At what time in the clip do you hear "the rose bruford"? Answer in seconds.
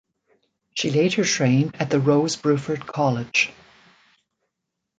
1.91-2.87